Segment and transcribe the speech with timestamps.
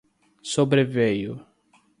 [0.51, 1.37] sobreveio